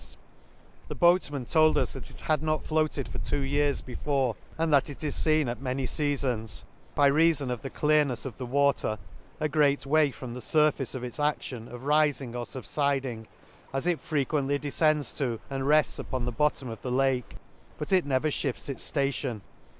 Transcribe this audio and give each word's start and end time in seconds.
S 0.01 0.17
—The 0.87 0.95
138 0.95 1.37
An 1.37 1.43
Excursion 1.43 1.45
to 1.45 1.53
The 1.53 1.61
boatmen 1.61 1.73
told 1.75 1.77
us 1.77 1.93
that 1.93 2.09
it 2.09 2.25
had 2.25 2.41
not 2.41 2.65
floated 2.65 3.07
for 3.07 3.19
two 3.19 3.41
years 3.41 3.81
before; 3.81 4.35
and 4.57 4.73
that 4.73 4.89
it 4.89 5.03
is 5.03 5.13
fcen 5.13 5.45
at 5.47 5.61
many 5.61 5.85
feafons, 5.85 6.63
by 6.95 7.07
reafon 7.07 7.51
of 7.51 7.61
the 7.61 7.69
clearnefs 7.69 8.25
of 8.25 8.37
the 8.37 8.47
water, 8.47 8.97
a 9.39 9.47
great 9.47 9.85
way 9.85 10.09
from 10.09 10.33
the 10.33 10.39
furface 10.39 10.95
in 10.95 11.03
its 11.03 11.19
action 11.19 11.67
of 11.67 11.83
riling 11.83 12.35
or 12.35 12.45
fub 12.45 12.65
fiding, 12.67 13.27
as 13.71 13.85
it 13.85 13.99
frequently 14.01 14.57
defcends 14.57 15.15
to 15.17 15.39
and 15.51 15.65
refls 15.65 15.99
upon 15.99 16.25
the 16.25 16.31
bottom 16.31 16.67
of 16.67 16.81
the 16.81 16.89
Lake; 16.91 17.35
but 17.77 17.93
it 17.93 18.03
never 18.03 18.29
fhifts 18.29 18.69
its 18.69 18.89
ftation. 18.91 19.41